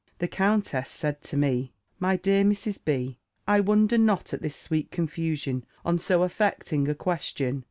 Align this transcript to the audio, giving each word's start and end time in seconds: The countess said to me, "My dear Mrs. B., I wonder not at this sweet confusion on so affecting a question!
The 0.17 0.27
countess 0.27 0.89
said 0.89 1.21
to 1.25 1.37
me, 1.37 1.73
"My 1.99 2.15
dear 2.15 2.43
Mrs. 2.43 2.79
B., 2.83 3.19
I 3.47 3.59
wonder 3.59 3.99
not 3.99 4.33
at 4.33 4.41
this 4.41 4.55
sweet 4.55 4.89
confusion 4.89 5.63
on 5.85 5.99
so 5.99 6.23
affecting 6.23 6.87
a 6.87 6.95
question! 6.95 7.59